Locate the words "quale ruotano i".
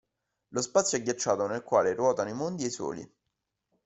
1.61-2.33